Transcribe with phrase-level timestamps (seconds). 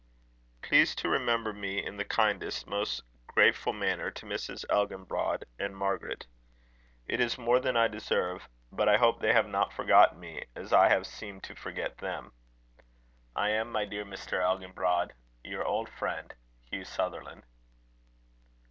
[0.63, 4.65] Please to remember me in the kindest, most grateful manner to Mrs.
[4.67, 6.25] Elginbrod and Margaret.
[7.05, 10.73] It is more than I deserve, but I hope they have not forgotten me as
[10.73, 12.31] I have seemed to forget them.
[13.35, 14.41] "I am, my dear Mr.
[14.41, 15.11] Elginbrod,
[15.43, 16.33] "Your old friend,
[16.71, 17.43] "HUGH SUTHERLAND."